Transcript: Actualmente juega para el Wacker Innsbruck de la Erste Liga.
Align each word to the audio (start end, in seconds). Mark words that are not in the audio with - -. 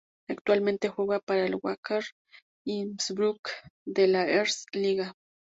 Actualmente 0.29 0.89
juega 0.89 1.19
para 1.19 1.45
el 1.45 1.57
Wacker 1.61 2.03
Innsbruck 2.65 3.51
de 3.85 4.07
la 4.07 4.27
Erste 4.27 4.79
Liga. 4.79 5.13